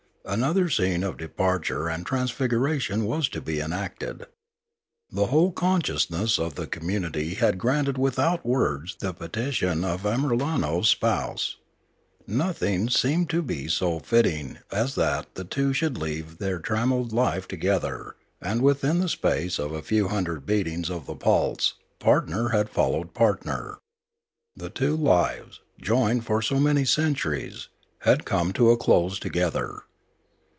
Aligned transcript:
Another 0.23 0.69
scene 0.69 1.03
of 1.03 1.17
departure 1.17 1.89
and 1.89 2.05
trans 2.05 2.29
figuration 2.29 3.05
was 3.05 3.27
to 3.29 3.41
be 3.41 3.59
enacted. 3.59 4.27
The 5.11 5.25
whole 5.25 5.51
consciousness 5.51 6.37
of 6.37 6.53
the 6.53 6.67
community 6.67 7.33
had 7.33 7.57
granted 7.57 7.97
without 7.97 8.45
words 8.45 8.95
the 8.99 9.15
peti 9.15 9.49
tion 9.49 9.83
of 9.83 10.03
Amiralno's 10.05 10.89
spouse. 10.89 11.57
Nothing 12.27 12.87
seemed 12.87 13.31
to 13.31 13.41
be 13.41 13.67
so 13.67 13.97
fitting 13.97 14.59
as 14.71 14.93
that 14.93 15.33
the 15.33 15.43
two 15.43 15.73
should 15.73 15.97
leave 15.97 16.37
their 16.37 16.59
trammelled 16.59 17.11
life 17.11 17.47
together, 17.47 18.15
and 18.39 18.61
within 18.61 18.99
the 18.99 19.09
space 19.09 19.57
of 19.57 19.71
a 19.71 19.81
few 19.81 20.07
hundred 20.09 20.45
beatings 20.45 20.91
of 20.91 21.07
the 21.07 21.15
pulse 21.15 21.73
partner 21.99 22.49
had 22.49 22.69
followed 22.69 23.15
partner. 23.15 23.79
The 24.55 24.69
two 24.69 24.95
lives, 24.95 25.61
joined 25.81 26.23
for 26.25 26.43
so 26.43 26.59
many 26.59 26.85
centuries, 26.85 27.69
had 28.01 28.23
come 28.23 28.53
to 28.53 28.69
a 28.69 28.77
close 28.77 29.17
together. 29.19 29.81